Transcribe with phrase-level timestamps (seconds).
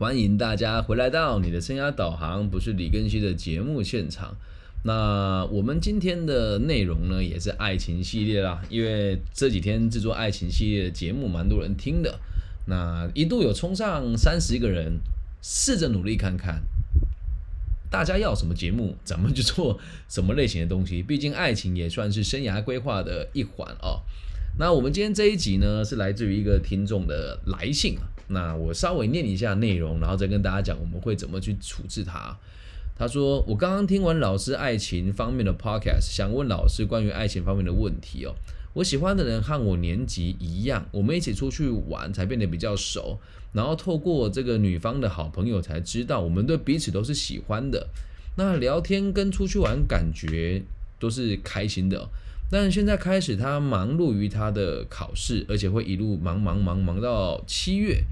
[0.00, 4.34] 欢迎大家回来到你的生涯导航，不是李根熙的节目现场。
[4.82, 12.18] 那我们今天的内容呢，也是爱情系列啦，因为这几天制作爱情系列的节目，蛮多人听的。
[12.64, 15.00] 那一度有冲上三十个人，
[15.42, 16.62] 试着努力看看，
[17.90, 19.78] 大家要什么节目，咱们就做
[20.08, 21.02] 什么类型的东西。
[21.02, 24.00] 毕竟爱情也算是生涯规划的一环哦。
[24.58, 28.08] 那我们今天这一集呢，是来自于一个听众的来信啊。
[28.32, 32.36] 那我稍微念一下内容，然后再跟大家讲我们会怎么去处置它。
[32.96, 38.34] 他说：“我刚刚听完老师爱情方面的 podcast，想问老师关于爱情方面的问题哦。
[38.74, 43.18] 我喜欢的人和我年纪一样，我们一起出去玩才变得比较熟，
[43.52, 47.88] 然后透过这个女方的好朋友才知道我们对彼此都是喜欢的。
[48.36, 50.62] 那聊天跟出去玩感觉
[51.00, 52.08] 都是开心的。”
[52.52, 58.02] 但现在开始，他忙碌于他的考试，而且会一路忙忙忙忙到七月。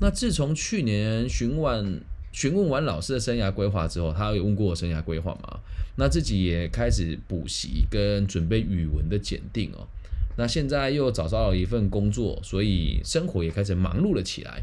[0.00, 2.00] 那自从去年询问
[2.32, 5.60] 询问完老师的生涯规划之后，他有问过我生涯规划吗？
[5.96, 9.88] 那自己也开始补习跟准备语文的检定哦。
[10.36, 14.62] 那现在又找到了一份工作，所以生活也开始忙碌了起来。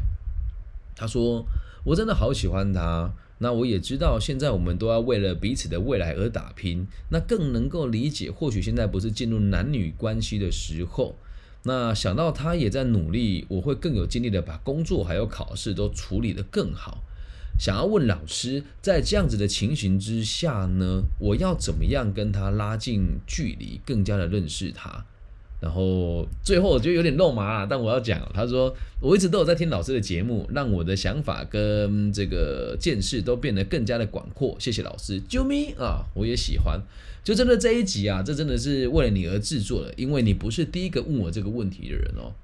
[0.94, 1.44] 他说
[1.84, 6.86] ：“我真的好喜欢他。”那我也知道，现在我们都要为了彼此的未来而打拼。
[7.10, 11.16] 那更能够理解，或许现在不是进入男女关系的时候。
[11.64, 17.02] 那想到他也在努力，我会更有精力的把工作还有考试都处理得更好。
[17.58, 25.06] 想要问老师，在这样子的情形之下呢，我要怎么样跟他拉近距离，更加的认识他？
[25.64, 34.54] 然后最后我觉得有点肉麻了，但我要讲，他说我一直都有在听老师的节目，让我的想法跟这个见识都变得更加的广阔。
[34.58, 36.78] 谢谢老师，啾咪啊，我也喜欢。
[37.24, 42.34] 就真的这一集啊，这真的是为了你而制作的，因为你不是第一个问我这个问题的人哦。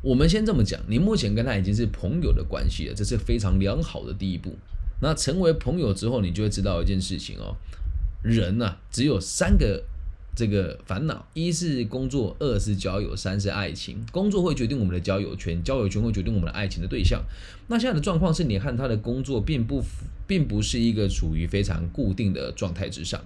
[0.00, 4.56] 我们先这么讲，你目前跟他已经是朋友的关系了，这是非常良好的第一步。
[5.02, 7.54] 那成为朋友之后，你就会知道一件事情哦，
[8.22, 9.84] 人呐，只有三个。
[10.36, 14.04] 这个烦恼，一是工作，二是交友，三是爱情。
[14.12, 17.24] 工作会决定我们的交友圈，交友圈会决定我们的爱情的对象。
[17.68, 19.82] 那现在的状况是你和他的工作并不
[20.26, 23.18] 并不是一个处于非常固定的状态之上，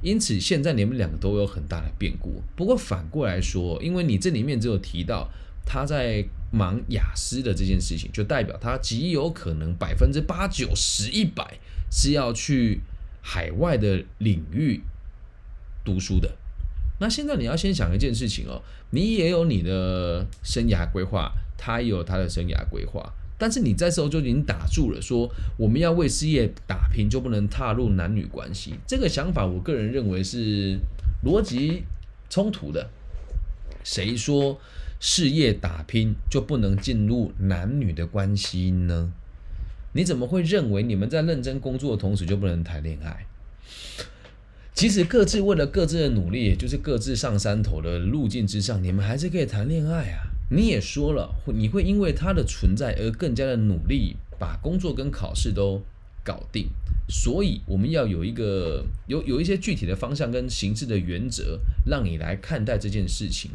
[0.00, 2.40] 因此现在你们两个都有很大的变故。
[2.54, 5.28] 不过反过来说，因为你这里面只有提到
[5.66, 11.58] 他在忙雅思的这件事情，就代表他极有可能百分之八九十一百
[11.90, 12.80] 是要去
[13.20, 14.80] 海外的领域
[15.84, 16.36] 读书的。
[17.00, 25.28] 那现在你要先想一件事情哦，你也有你的生涯规划，他也有他的生涯规划，但是你在时候就已经打住了，说
[25.58, 28.74] 我们要为事业打拼，就不能踏入男女关系。
[28.86, 30.78] 这个想法，我个人认为是
[31.24, 31.82] 逻辑
[32.30, 32.88] 冲突的。
[33.82, 34.58] 谁说
[34.98, 39.12] 事业打拼就不能进入男女的关系呢？
[39.92, 43.26] 你怎么会认为你们在认真工作的同时就不能谈恋爱？
[44.74, 50.26] 即使各自为了各自的努力，也就是各自上山头的路径之上，你们还是可以谈恋爱啊！
[50.50, 55.80] 你也说了，你会因为他的存在而更加的努力，把工作跟考试都
[56.24, 56.68] 搞定。
[57.08, 63.50] 所以我们要有一个有有一些具体的方向跟形式的原则，让你来看待这件事情，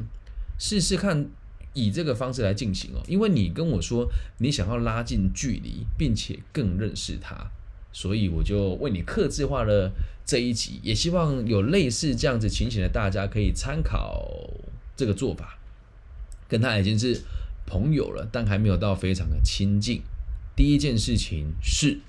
[0.57, 1.27] 试试看
[1.73, 3.03] 以这个方式来进行哦。
[3.07, 7.51] 因为你跟我说你想要拉近距离，并且更认识他。
[7.91, 9.91] 所以我就为你刻字化了
[10.25, 14.29] 这一集，也希望有类似这样子情形的大家可以参考
[14.95, 15.57] 这个做法。
[16.47, 17.21] 跟他已经是
[17.67, 20.01] 朋友了，但还没有到非常的亲近。
[20.55, 21.99] 第一件事情是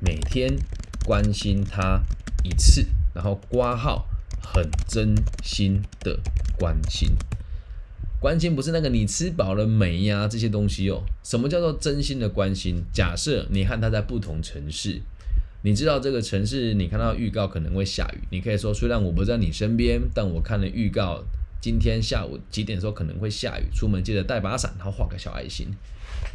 [0.00, 0.56] 每天
[1.04, 2.02] 关心他
[2.42, 4.08] 一次，然后挂号，
[4.42, 6.18] 很真心的
[6.58, 7.10] 关心。
[8.20, 11.02] 关心不是那个你吃饱了没呀这些东西哦。
[11.22, 12.82] 什么叫做真心的关心？
[12.92, 15.00] 假设你和他在不同城市，
[15.62, 21.22] 你知道这个城市，你看到预告可能会下雨，你可以说虽然我不在你身边，但我看了预告，
[21.60, 25.68] 今天下午几点的时候可能会下雨，出门记得带把伞，然后画个小爱心，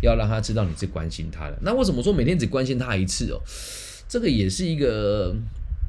[0.02, 1.58] 要让他知道你是关心他的。
[1.62, 3.42] 那为什么说每天只关心他一次哦？
[4.08, 5.36] 这个也是一个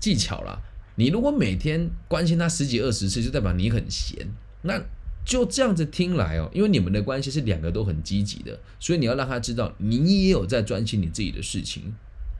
[0.01, 0.59] 技巧啦。
[0.97, 4.27] 你如果每天关心他十几二十次，就代表你很闲。
[4.63, 4.81] 那
[5.25, 11.95] 就这样子听来哦，因为你们的关系是两个都很积极的，所以你要让他知道你也有在专心你自己的事情，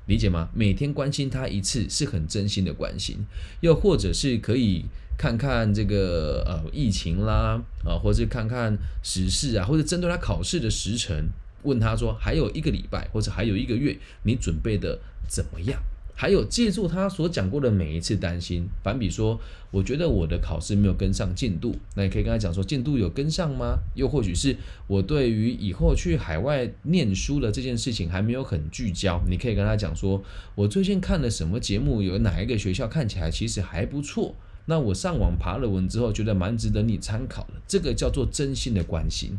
[0.07, 0.51] 理解吗？
[0.55, 3.25] 每天关心他一次是很真心的关心，
[3.61, 4.85] 又或者是可以
[5.17, 11.31] 看看这个呃疫情啦啊，或者是看看时事啊，或者针对他考试的时辰，
[11.63, 15.83] 问他说还有一个礼拜或者还有一个月，你准备的怎么样？
[16.17, 19.41] 还有借助他所讲过的每一次担心，反比说，
[19.73, 23.79] 我觉得我的考试没有跟上进度，那你可以跟他讲说，进度有跟上吗？
[23.97, 24.57] 又或许是
[24.87, 30.23] 我对于以后去海外念书的这件事情还没有很聚焦，你可以跟他讲说，
[30.55, 39.37] 我最近看了什么节目，有哪一个学校看起来其实还不错，那我上网爬了文之后，觉得蛮值得你参考的，这个叫做真心的关心。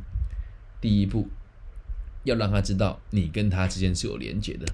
[0.81, 1.29] 第一步，
[2.25, 4.65] 要让他知道你跟他之间是有连结的。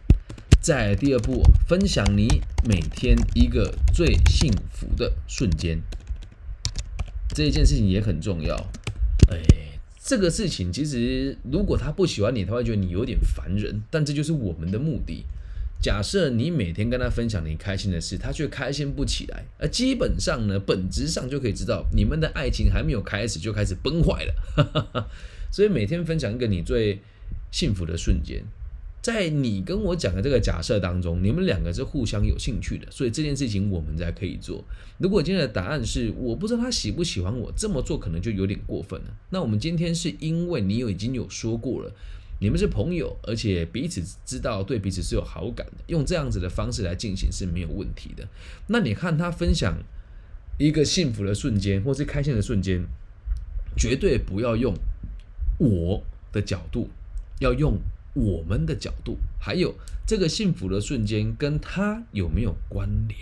[0.61, 2.27] 在第二步，分享你
[2.63, 5.81] 每天一个最幸福的瞬间，
[7.33, 8.55] 这一件事情也很重要。
[9.31, 9.41] 哎，
[9.99, 13.81] 这个事情其实如果他不喜欢你，他会觉得你有点烦人。
[13.89, 15.25] 但这就是我们的目的。
[15.81, 25.09] 假设你每天跟他分享你开心的事，他却开心不起来，而基本上呢，本质上就可以知道你们的爱情还没有开始就开始崩坏了。
[25.51, 27.01] 所以每天分享一个你最
[27.49, 28.43] 幸福的瞬间。
[29.01, 34.63] 在你跟我讲的这个假设当中，你们两个是互相有兴趣的，所以这件事情我们才可以做。
[34.99, 39.07] 如果今天的答案是我不知道他喜不喜欢我，这么做可能就有点过分了。
[39.31, 41.91] 那我们今天是因为你有已经有说过了，
[42.39, 48.27] 你们是朋友，而且彼此知道对彼此是有好感的，用这样子的方式来进行是没有问题的。
[48.67, 49.75] 那你看他分享
[50.59, 52.85] 一个幸福的瞬间或是开心的瞬间，
[53.75, 54.75] 绝对不要用
[55.57, 56.87] 我的角度，
[57.39, 57.79] 要用。
[58.13, 59.73] 我们的角度，还有
[60.05, 63.19] 这个幸福的瞬间跟他有没有关联？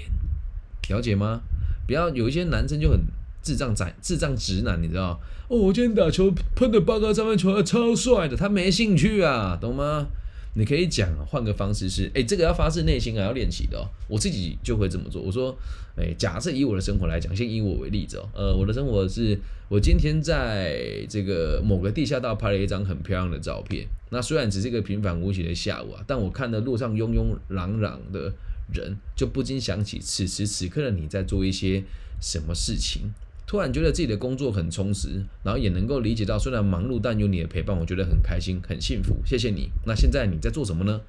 [0.89, 1.41] 了解吗？
[1.85, 2.99] 不要有一些男生就很
[3.41, 5.19] 智障仔、智障直男，你知道？
[5.47, 10.07] 哦，我今天打球喷的八个三分球，超帅的，他没兴趣啊，懂吗？
[10.55, 13.87] 你可以讲，换个方式是，哎，这个要发自内心啊，要练习的哦。
[14.07, 15.21] 我自己就会这么做。
[15.21, 15.55] 我说，
[15.95, 18.29] 哎，假设以我的生活来讲，先以我为例子哦。
[18.33, 23.87] 呃，我的生活是，我今天在这个某个地下道拍了一张很漂亮的照片。
[24.09, 28.33] 那虽然只是一个平凡无奇的下午啊，但我看到路上庸庸攘攘的
[28.73, 31.83] 人，就不禁想起此时此刻的你在做一些
[32.19, 33.13] 什么事情。
[33.49, 39.15] 突然觉得自己的工作很充实，然后也能够理解到，虽然忙碌，但有你的陪伴，我觉得很开心，很幸福。
[39.25, 39.71] 谢谢你。
[39.87, 41.01] 那现在你在做什么呢？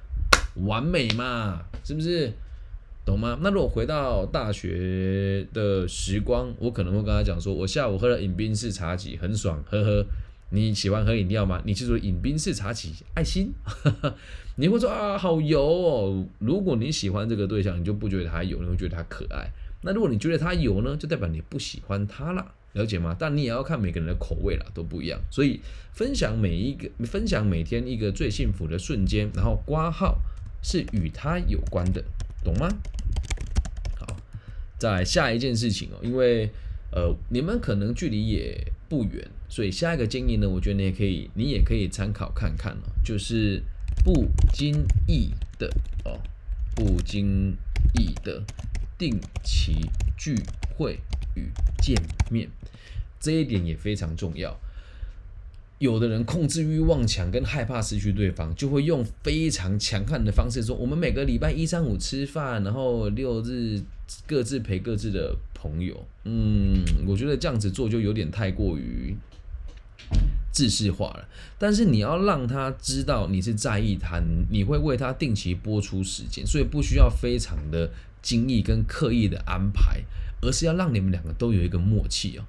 [0.65, 2.33] 完美嘛，是不是？
[3.05, 3.37] 懂吗？
[3.43, 10.03] 那如果回到大学的时光，我可能会跟他讲说，我下午喝了饮冰式茶几，很爽，呵呵。
[10.49, 11.61] 你喜欢喝饮料吗？
[11.63, 13.53] 你记住，饮冰式茶几，爱心。
[14.57, 16.25] 你会说啊，好油哦。
[16.39, 19.47] 如果你喜欢这个对象，你就不觉得他油，你会觉得他可爱。
[19.83, 23.15] 那如果你觉得他有呢，就代表你不喜欢他了，了解吗？
[23.17, 25.19] 但你也要看每个人的口味了，都不一样。
[25.31, 25.59] 所以
[25.93, 30.19] 分享每一个，分享每天一个最幸福的瞬间，然后挂号
[30.61, 32.03] 是与他有关的，
[32.43, 32.69] 懂吗？
[33.97, 34.15] 好，
[34.77, 36.49] 再下一件事情哦，因为
[36.91, 43.63] 呃，你们可能距离也不远，所以下一个建议呢，我觉得你也可以，你也可以参考看看哦，就是
[44.03, 45.67] 不经意的
[46.05, 46.19] 哦，
[46.75, 47.57] 不经
[47.99, 48.43] 意的。
[49.01, 50.35] 定期聚
[50.77, 50.99] 会
[51.33, 51.49] 与
[51.81, 51.99] 见
[52.29, 52.47] 面，
[53.19, 54.55] 这一点也非常重要。
[55.79, 63.81] 有的人控制欲望强，跟害怕失去对方，就会用非常强悍的方式说：“我们每个礼拜一、三、五吃饭，然后六日
[64.27, 69.15] 各自陪各自的朋友。”嗯，我觉得这样子做就有点太过于
[70.51, 71.27] 自式化了。
[71.57, 74.21] 但是你要让他知道你是在意他，
[74.51, 77.89] 你会为他定期播出时间，所以不需要非常的。
[78.21, 80.03] 精意跟刻意的安排，
[80.41, 82.43] 而是要让你们两个都有一个默契哦。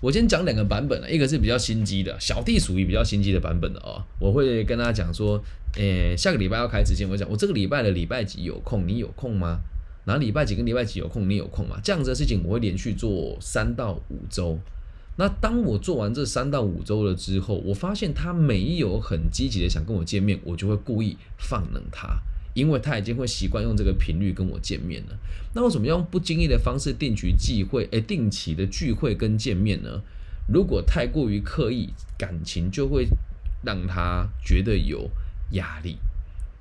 [0.00, 4.02] 我先讲两个版本，一个是比较心机的，小弟属于比较心机的版本的哦。
[4.18, 5.42] 我会跟他讲说，
[5.74, 9.60] 诶，下个礼拜要开直播，我讲我这个礼拜的礼拜几有空，你有空吗？
[10.04, 11.80] 然后礼拜几跟礼拜几有空，你有空吗？
[11.82, 14.58] 这样子的事情我会连续做三到五周。
[15.18, 22.20] 那当我做完这三到五周了之后，我发现他没有很积极的想跟我见面，我就会故意放冷他。
[22.56, 25.18] 因为他已经会习惯用这个频率跟我见面了，
[25.54, 27.86] 那为什么用不经意的方式定期聚会？
[27.90, 30.00] 诶，定期的聚会跟见面呢？
[30.50, 33.06] 如果太过于刻意，感情就会
[33.62, 35.10] 让他觉得有
[35.50, 35.98] 压力，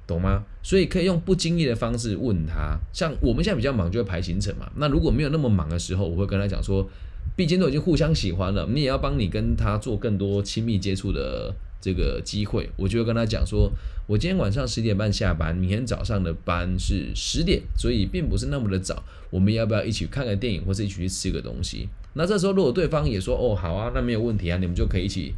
[0.05, 0.43] 懂吗？
[0.61, 2.77] 所以可以用不经意的方式问他。
[2.91, 4.69] 像我们现在比较忙，就会排行程嘛。
[4.75, 6.89] 那如果没有那么忙的时候，我会跟他讲说，
[7.37, 11.55] 毕竟都已经互相喜欢了，你也要帮你跟他做更多亲密接触的。
[11.85, 13.71] 这个机会，我就会跟他讲说，
[14.07, 19.03] 我今天晚上十点半下班，明天早上的班是十点，所以并不是那么的早。
[19.29, 21.87] 我们要不要一起看个电影，或者一起去吃个东西？
[22.15, 25.35] 那这时候如果对方也说，哦，好啊，那没有问题啊，你们就可以一起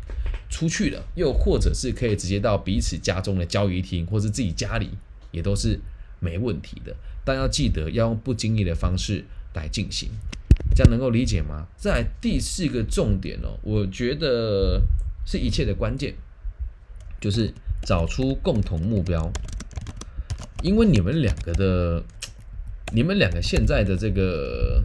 [0.50, 1.04] 出去了。
[1.16, 4.92] 又或者是可以直接到彼此家中的交易厅，或是自己家里，
[5.32, 5.78] 也都是
[6.22, 6.96] 没问题的。
[7.26, 10.08] 但要记得要用不经意的方式来进行，
[10.74, 11.68] 这样能够理解吗？
[11.76, 14.82] 在第四个重点哦，我觉得
[15.26, 16.16] 是一切的关键。
[17.20, 19.32] 就是找出共同目标，
[20.62, 22.04] 因为你们两个的
[22.94, 24.84] 你们两个现在的这个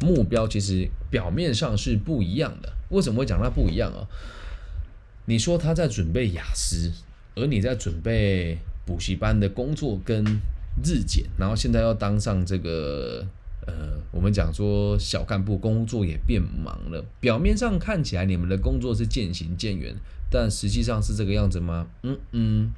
[0.00, 2.72] 目标，其实表面上是不一样的。
[2.90, 4.08] 为什么会讲它不一样啊？
[5.26, 6.90] 你说他在准备雅思，
[7.34, 10.24] 而你在准备补习班的工作跟
[10.82, 13.26] 日检，然后现在要当上这个
[13.68, 17.04] 呃，我们讲说小干部工作也变忙了。
[17.20, 19.94] 表面上看起来你们的工作是渐行渐远，
[20.30, 21.86] 但实际上是这个样子吗？
[22.02, 22.70] 嗯嗯，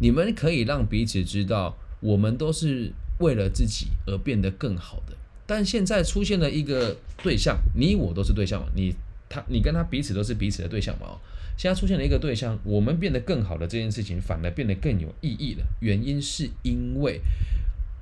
[0.00, 5.16] 你们可以让彼此知道，我们都是为了自己而变得更好的。
[5.44, 8.68] 但现在出现了一个对象，你我都是对象嘛？
[8.76, 8.94] 你
[9.28, 11.06] 他你跟他彼此都是彼此的对象嘛？
[11.08, 11.18] 哦。
[11.56, 15.66] 现在出现了一个对象，我们变得更好的这件事情，反而变得更有意义了。
[15.80, 17.20] 原因是因为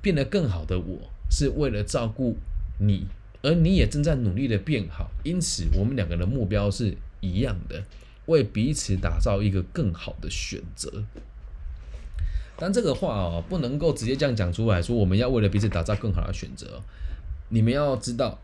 [0.00, 2.37] 变得更好的我是为了照顾
[2.78, 3.06] 你，
[3.42, 7.82] 而你也正在努力的变好，因此我们两个的目标是一样的，
[8.26, 11.04] 为彼此打造一个更好的选择。
[12.56, 16.82] 但这个话哦，不能够直接这样讲出来，说我们要为了彼此打造更好的选择。
[17.49, 18.38] 你们要知道。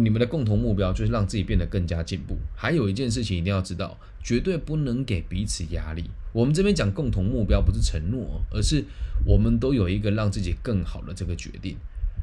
[0.00, 2.34] 你们的共同目标就是让自己变得更加进步。
[2.56, 6.08] 还有一件事情一定要知道，绝对不能给彼此压力。
[6.32, 8.82] 我们这边讲共同目标不是承诺，而是
[9.26, 11.76] 我们都有一个让自己更好的这个决定。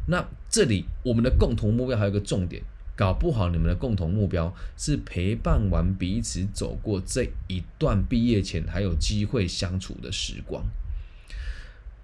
[0.09, 2.61] 那这里我们的共同目标还有一个重点，
[2.95, 10.63] 搞不好你们的共同目标是陪伴完彼此走过这一段毕业前还有机会相处的时光。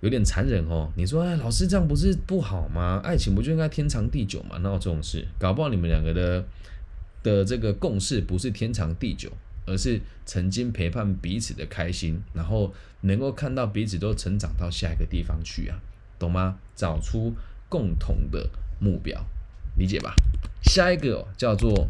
[0.02, 3.02] 有点残忍哦，你说哎，老师这样不是不好吗？
[3.04, 4.58] 爱情不就应该天长地久吗？
[4.60, 5.28] 哪有这种事？
[5.40, 6.46] 搞不好你们两个的
[7.24, 9.32] 的这个共识不是天长地久，
[9.66, 12.72] 而是曾经陪伴彼此的开心，然后
[13.02, 15.80] 能够看到彼此都成长到下一个地方去啊，
[16.20, 16.60] 懂吗？
[16.76, 17.34] 找出
[17.76, 19.22] 共同的目标，
[19.78, 20.16] 理解吧？
[20.64, 21.90] 下一个叫做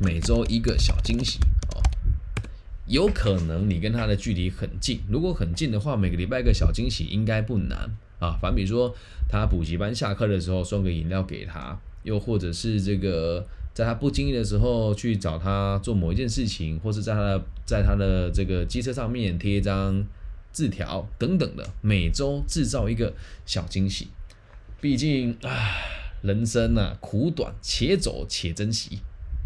[0.00, 1.40] 每周一个小惊喜
[1.74, 1.82] 哦。
[2.86, 8.38] 有可能你跟他的距离很近，如果很近的话，每个礼拜一个小惊喜应该不难啊。
[8.40, 8.94] 反比说，
[9.28, 13.44] 他补习班下课的时候送个饮料给他，又或者是这个
[13.74, 20.06] 在他不经意的时候去找他做某一件事情，或是在他的在他的这个机车上面贴一张
[20.52, 23.12] 字条等等的，每周制造一个
[23.44, 24.06] 小惊喜。
[24.80, 25.76] 毕竟啊，
[26.22, 29.00] 人生啊苦短，且走且珍惜，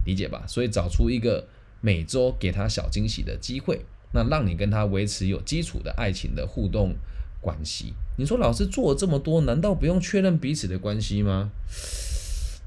[0.04, 0.44] 理解吧？
[0.46, 1.46] 所以找出一个。
[1.84, 3.84] 每周给他小惊喜的机会，
[4.14, 6.94] 那让你跟他维持有基础的爱情的互动
[7.40, 7.92] 关系。
[8.16, 11.50] 你说老师做了这么多，难道不用确认彼此的关系吗？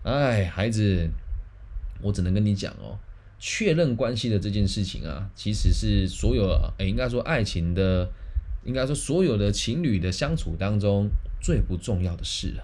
[0.03, 1.09] 哎，孩子，
[2.01, 2.99] 我只能跟你讲哦，
[3.39, 8.11] 确认关系的这件事情啊，其实是所有哎，应该说爱情的，
[8.65, 11.09] 应该说所有的情侣的相处当中
[11.45, 12.63] 最不重要的事了。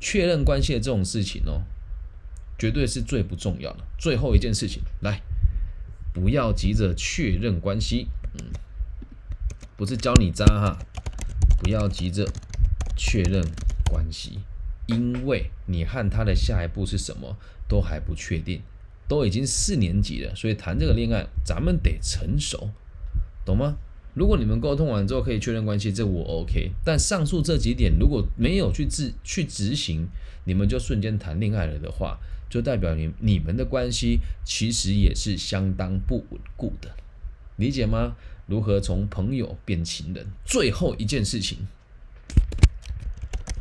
[0.00, 1.62] 确认关系的这种事情哦。
[2.58, 5.20] 绝对是最不重要的最后一件事情，来，
[6.12, 8.52] 不要急着确认关系，嗯，
[9.76, 10.78] 不是教你渣哈，
[11.58, 12.24] 不要急着
[12.96, 13.42] 确认
[13.90, 14.38] 关系，
[14.86, 18.62] 因为你和他的下一步是什么都还不确定，
[19.08, 22.70] 都已经四年级了，所以谈这个恋爱，咱们得成熟，
[23.44, 23.76] 懂吗？
[24.14, 30.08] 如果你们沟通完之后可以确认关系，这我 OK，但上述这几点如果没有去执去执行，
[30.44, 32.18] 你们就瞬间谈恋爱了的话。
[32.50, 36.90] 就代表你你们的关系其实也是相当不稳固的，
[37.56, 38.14] 理解吗？
[38.46, 40.26] 如何从朋友变情人？
[40.44, 41.60] 最后一件事情，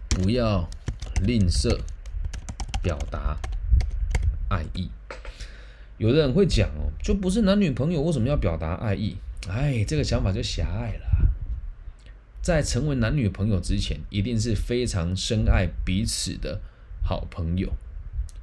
[0.10, 0.70] 不要
[1.24, 1.80] 吝啬
[2.84, 3.38] 表达
[4.50, 4.90] 爱意。
[5.98, 9.16] 有的人会讲哦，就不是男女朋友，为什么要表达爱意？
[9.50, 11.32] 哎，这个想法就狭隘了。
[12.42, 16.60] 在成为男女朋友之前，一定是非常深爱彼此的
[17.04, 17.72] 好朋友。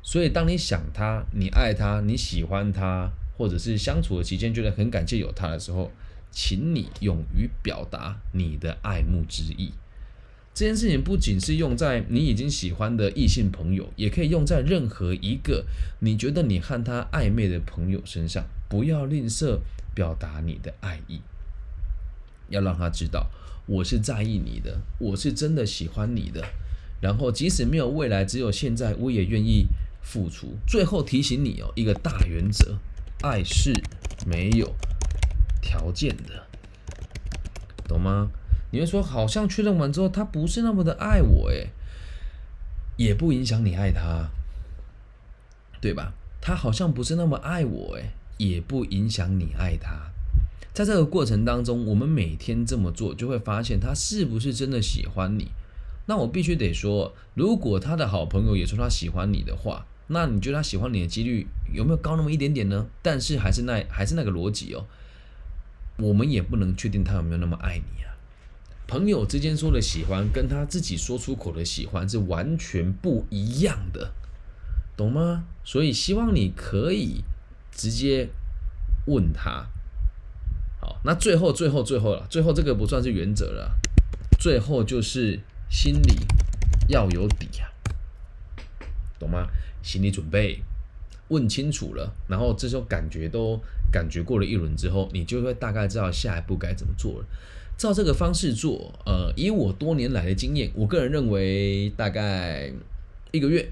[0.03, 5.91] 所以，当你想他、你爱他、你喜欢他，或者是相处的期间觉得很感谢有他的时候，
[6.31, 9.73] 请你勇于表达你的爱慕之意。
[10.55, 15.65] 这件事情不仅是用在你已经喜欢的异性朋友，也可以用在任何一个
[16.01, 18.45] 你觉得你和他暧昧的朋友身上。
[18.69, 19.59] 不要吝啬
[19.99, 21.21] 表达你的爱意，
[22.51, 23.27] 要让他知道
[23.67, 26.45] 我是在意你的，我是真的喜欢你的。
[27.01, 29.67] 然后，即使没有未来，只有现在，我也愿意。
[30.01, 30.57] 付出。
[30.67, 32.79] 最后提醒你哦，一个大原则：
[33.23, 33.75] 爱是
[34.25, 34.75] 没有
[35.61, 36.47] 条件的，
[37.87, 38.31] 懂吗？
[38.71, 41.73] 你会说，好像确认完之后，他不是那么的爱我，诶，
[42.97, 44.31] 也不影响你爱他，
[45.81, 46.15] 对吧？
[46.41, 50.11] 他好像不是那么爱我，诶，也不影响你爱他。
[50.73, 55.49] 在这个过程当中，我们每天这么做，就会发现他是不是真的喜欢你。
[56.07, 62.87] 那我必须得说，如果他的好朋友也说他喜欢你的话，那你觉得他喜欢你的几率有没有高那么一点点呢？
[63.03, 64.87] 但是还是那还是那个逻辑哦，
[65.99, 68.17] 我们也不能确定他有没有那么爱你啊。
[68.87, 74.13] 朋友之间说的喜欢，跟他自己说出口的喜欢是完全不一样的，
[74.97, 75.45] 懂吗？
[75.63, 77.23] 所以希望你可以
[77.79, 78.29] 直接
[79.07, 79.65] 问他。
[80.81, 83.71] 好，那最后最后最后了，最后这个不算是原则了，
[84.41, 85.39] 最后就是
[85.71, 86.27] 心里
[86.89, 87.71] 要有底啊，
[89.19, 89.47] 懂吗？
[89.81, 90.61] 心理准备。
[91.31, 93.61] 问清楚了，然后这时候感觉都
[93.93, 97.27] 感觉过了一轮之后，你就会大概知道下一步该怎么做了。
[97.77, 102.73] 照这个方式做，呃，以我多年来的经验，我个人认为大概
[103.31, 103.71] 一个月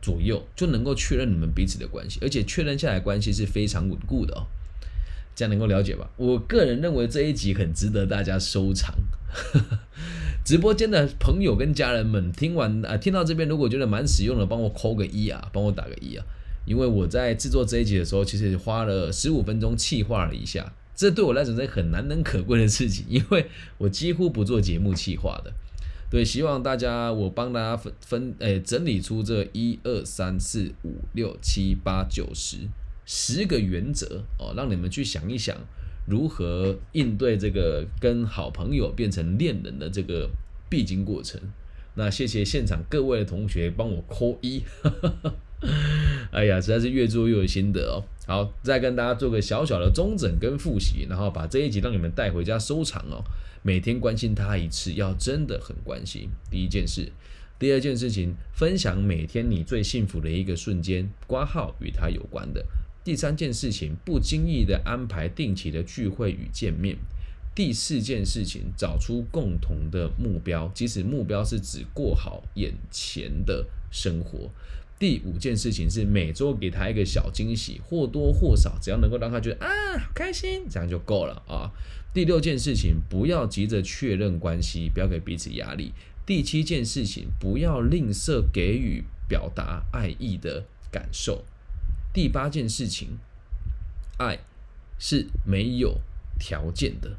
[0.00, 4.46] 左右就能够确认你们彼此的关系，而且确认下来关系是非常稳固的哦。
[5.34, 6.10] 这样能够了解吧？
[6.16, 8.94] 我个人认为这一集很值得大家收藏。
[10.44, 16.24] 直播间的朋友跟家人们，听完啊，听到这边如果觉得蛮实用的，帮我扣个一啊，帮我打个一啊，
[16.66, 23.46] 因为我在制作这一集的时候，其实花了十五分钟气化了一下，这对我来讲是很难能可贵的事情，因为
[23.78, 25.52] 我几乎不做节目气化的。
[26.10, 32.56] 对，希望大家我帮大家分分诶整理出这一二三四五六七八九十
[33.06, 35.56] 十个原则哦，让你们去想一想。
[36.06, 40.28] 如何应对这个跟好朋友变成恋人的这个
[40.68, 41.40] 必经过程？
[41.94, 44.62] 那谢谢现场各位的同学帮我扣一，
[46.32, 48.02] 哎呀，实在是越做越有心得哦。
[48.30, 53.24] 好，再跟大家做个小小的中整跟复习，然后把这一集让你们带回家收藏哦。
[53.60, 56.28] 每天关心他一次，要真的很关心。
[56.48, 57.10] 第一件事，
[57.58, 62.64] 第二件事情，分享每天你最幸福的一个瞬间，挂号与他有关的。
[63.02, 66.96] 第三件事情，不经意的安排定期的聚会与见面。
[67.52, 74.48] 第四件事情，找出共同的目标，即使目标是只过好眼前的生活。
[75.00, 79.70] 第五件事情是每周给他一个小惊喜，或多或少，只要能够让他觉得啊
[80.14, 81.72] 开心，这样就够了啊。
[82.12, 85.94] 第六件事情，不要急着确认关系，不要给彼此压力。
[86.26, 91.46] 第七件事情，不要吝啬给予表达爱意的感受。
[92.12, 93.16] 第八件事情，
[94.18, 94.40] 爱
[94.98, 95.98] 是没有
[96.38, 97.16] 条件的。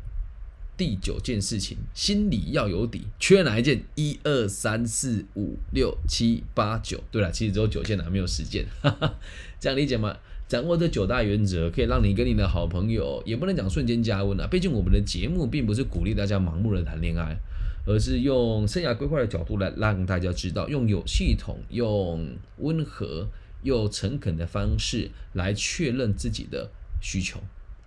[0.82, 3.84] 第九件事情，心里要有底，缺哪一件？
[3.94, 7.04] 一二三四五六七八九。
[7.12, 8.66] 对了，其实只有九件了，没有十件。
[8.82, 9.14] 哈 哈
[9.60, 10.18] 这样理解吗？
[10.48, 14.48] 掌握这九大原则，可以让你跟你的好朋友，也不能讲瞬间加温啊。
[14.48, 17.38] 毕竟我们的节目并不是鼓励大家盲目的谈恋爱，
[17.86, 22.28] 而是用生涯规划的角度来让大家知道，用有系统、用
[22.58, 23.28] 温和。
[23.64, 27.40] 又诚恳的方式来确认自己的需求，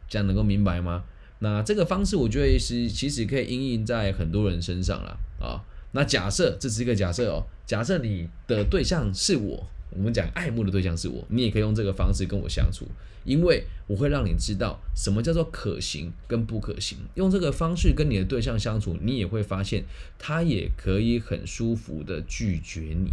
[0.09, 1.03] 这样能够明白吗？
[1.40, 5.61] 那这个方式我觉得是其实可以应用在很多人身上了啊。
[5.92, 12.87] 那假设这是一个假设哦，假设你的对象是我，我们讲爱慕的对象是我，你也可以用这个方式跟我相处，
[13.25, 16.99] 因为我会让你知道什么叫做可行跟不可行。
[17.14, 19.85] 用这个方式跟你的对象相处，你也会发现
[20.18, 23.12] 他也可以很舒服的拒绝你，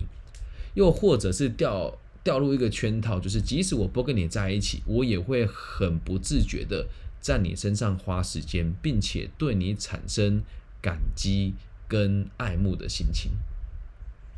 [0.75, 1.97] 又或者是掉。
[2.23, 6.85] 掉入一个圈套，就是即使我不跟你在一起，我也会很不自觉的
[7.21, 10.41] 在你身上花时间，并且对你产生
[10.81, 11.53] 感激
[11.87, 13.31] 跟爱慕的心情，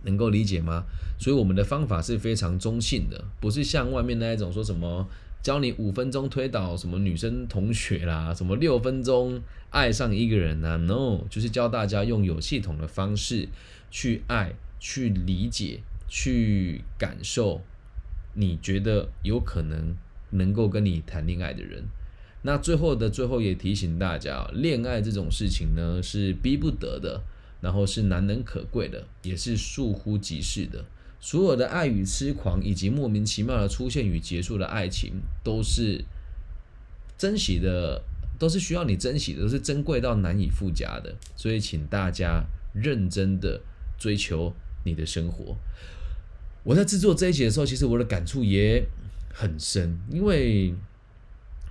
[0.03, 0.83] 能够理解吗？
[1.17, 5.07] 所以我们的方法是非常中性的，不是像外面那一种说什么
[5.41, 13.47] 教你五分钟推倒什么女生同学啦，什么六分钟爱上一个人啊，no，就是教大家用有系统的方式
[13.89, 17.61] 去爱、去理解、去感受。
[18.35, 19.95] 你觉得有可能
[20.31, 21.83] 能够跟你谈恋爱的人，
[22.43, 27.21] 那最后的最后也提醒大家，恋爱这种事情呢是逼不得的，
[27.61, 30.83] 然后是难能可贵的，也是倏忽即逝的。
[31.21, 36.03] 所有的爱与痴狂，以及莫名其妙的出现与结束的爱情，都是
[37.17, 38.03] 珍惜的，
[38.37, 41.15] 都是需要你珍惜的，都是珍贵到难以附加的。
[41.37, 43.61] 所以，请大家认真的
[43.97, 44.53] 追求
[44.83, 45.55] 你的生活。
[46.65, 48.85] 我在制作这一集的时候，其实我的感触也
[49.33, 50.73] 很深，因为，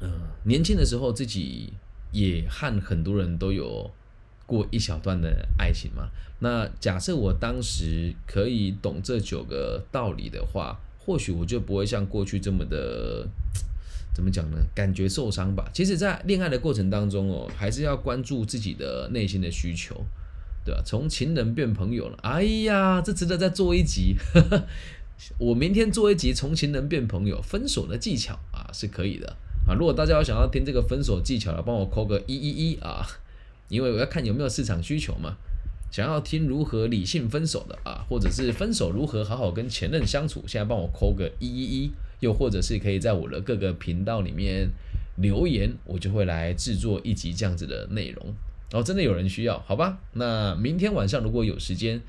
[0.03, 0.11] 嗯，
[0.45, 1.73] 年轻的时候自己
[2.11, 3.91] 也和很多人都有
[4.45, 6.09] 过一小段的爱情嘛。
[6.41, 13.27] 那假设我当时可以懂这九个道理的话，或许我就不会像过去这么的，
[14.13, 14.57] 怎么讲呢？
[14.75, 15.71] 感觉受伤吧。
[15.73, 20.05] 其实，在恋爱的过程当中哦，还是要关注自己的内心的需求。
[20.65, 20.81] 对吧？
[20.87, 24.15] 从情人变朋友了，哎呀，这值得再做一集。
[25.37, 29.75] 我明天做一集从情人变朋友分手的技巧啊，是可以的啊。
[29.75, 33.07] 如果大家有想要听这个分手技巧的，帮我扣个一一一啊，
[33.69, 35.37] 因为我要看有没有市场需求嘛。
[35.91, 44.71] 想要听如何理性分手的啊，或者是分手如何好好跟前任相处，现在帮我扣个一一一，又或者是可以在我的各个频道里面
[45.17, 48.35] 留言，我就会来制作一集这样子的内容。
[48.71, 49.99] 然后真的有人需要，好吧？
[50.15, 52.01] 那明天晚上如果有时间，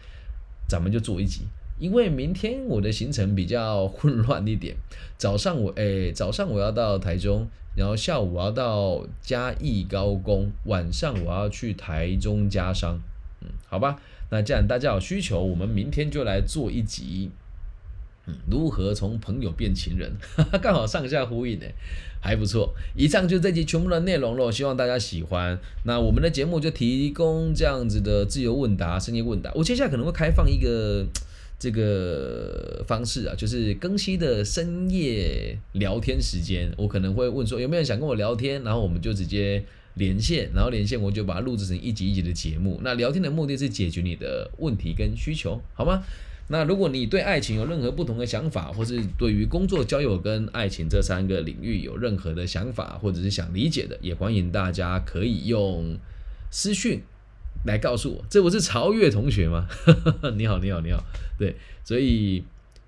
[0.69, 1.41] 咱们就做一集。
[1.79, 4.75] 因为明天我的行程比较混乱一点，
[5.17, 12.99] 早上我诶，早上我要到台中，然后下午我要到嘉义高工，晚上我要去台中家商，
[13.41, 13.99] 嗯，好吧。
[14.29, 17.29] 那既然大家有需求，我们明天就来做一集。
[18.25, 20.09] 嗯，如何从朋友变情人？
[20.61, 21.65] 刚好上下呼应呢，
[22.21, 22.73] 还不错。
[22.95, 25.59] 以上就这集全部的内容了，希望大家喜欢。
[25.83, 29.51] 那我们的节目就提供这样子的自由问答、深夜问答。
[29.53, 31.05] 我接下来可能会开放一个
[31.63, 36.69] 这个方式啊，就是更新的深夜聊天时间。
[36.75, 42.81] 我可能会问说有没有人想跟我聊天，然后我们就直接连线，然后连线我就把它录制成一集一集的节目。
[42.83, 46.03] 那聊天的目的是解决你的问题跟需求，好吗？
[46.49, 55.97] 那如果你对爱情有任何不同的想法，或是对于工作、交友跟爱情这三个领域有任何的想法，或者是想理解的，也欢迎大家可以用
[56.51, 57.01] 私讯
[57.65, 58.23] 来告诉我。
[58.29, 59.67] 这不是曹越同学吗？
[60.35, 61.03] 你好，你好，你好。
[61.37, 62.43] 对，所以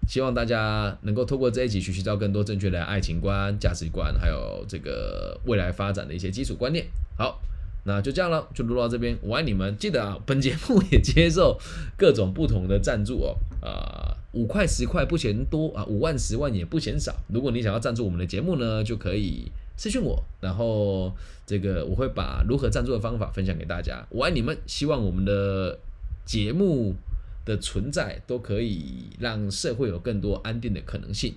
[0.07, 6.85] 希望大家能够透过这一集学习到更多正确的爱情观、价值观，还有这个未来发展的一些基础观念。
[7.17, 7.41] 好。
[7.87, 9.15] 那就这样了，就录到这边。
[9.21, 11.55] 我爱你们，记得啊，本节目也接受
[11.95, 13.37] 各种不同的赞助哦。
[13.61, 17.15] 啊，五块十块不嫌多啊，五万十万也不嫌少。
[17.27, 21.13] 如果你想要赞助我们的节目呢，就可以私信我，然后
[21.45, 24.05] 这个我会把如何赞助的方法分享给大家。
[24.09, 25.77] 我爱你们，希望我们的
[26.25, 26.95] 节目
[27.43, 31.35] 的存在都可以让社会有更多安定的可能性。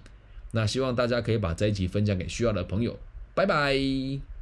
[0.52, 2.98] 那希望大家可以把这一集分享给需要的朋友。
[3.34, 4.37] 拜拜。